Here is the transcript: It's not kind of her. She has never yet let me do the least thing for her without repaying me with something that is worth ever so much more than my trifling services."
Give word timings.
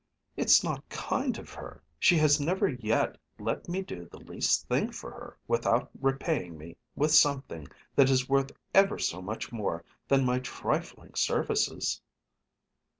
It's 0.35 0.63
not 0.63 0.89
kind 0.89 1.37
of 1.37 1.53
her. 1.53 1.83
She 1.99 2.17
has 2.17 2.39
never 2.41 2.67
yet 2.69 3.19
let 3.37 3.69
me 3.69 3.83
do 3.83 4.05
the 4.09 4.17
least 4.19 4.67
thing 4.67 4.91
for 4.91 5.11
her 5.11 5.37
without 5.47 5.91
repaying 6.01 6.57
me 6.57 6.75
with 6.95 7.11
something 7.13 7.67
that 7.95 8.09
is 8.09 8.27
worth 8.27 8.49
ever 8.73 8.97
so 8.97 9.21
much 9.21 9.51
more 9.51 9.85
than 10.07 10.25
my 10.25 10.39
trifling 10.39 11.13
services." 11.13 12.01